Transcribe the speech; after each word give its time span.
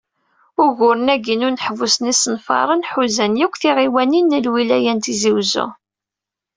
Uguren-agi 0.63 1.35
n 1.35 1.45
uneḥbus 1.47 1.95
n 1.99 2.09
yisenfaren, 2.09 2.87
ḥuzan 2.89 3.39
yakk 3.39 3.55
tiɣiwanin 3.61 4.25
n 4.37 4.43
lwilaya 4.45 4.93
n 4.93 4.99
Tizi 5.03 5.31
Uzzu. 5.39 5.67